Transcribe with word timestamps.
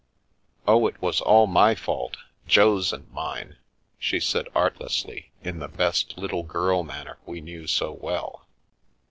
"Oh, 0.67 0.87
it 0.87 0.99
was 0.99 1.21
all 1.21 1.45
my 1.45 1.75
fault— 1.75 2.17
Jo's 2.47 2.91
and 2.91 3.07
mine/ 3.11 3.49
9 3.49 3.57
she 3.99 4.19
said 4.19 4.47
artlessly, 4.55 5.29
in 5.43 5.59
the 5.59 5.67
best 5.67 6.17
"little 6.17 6.41
girl" 6.41 6.81
manner 6.83 7.19
we 7.27 7.39
knew 7.39 7.67
so 7.67 7.91
well. 7.91 8.47